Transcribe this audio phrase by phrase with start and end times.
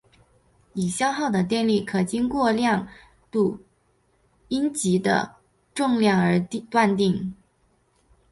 [0.73, 2.87] 已消耗的电力可经过量
[3.29, 3.59] 度
[4.47, 5.35] 阴极的
[5.75, 6.39] 重量而
[6.71, 7.35] 断定。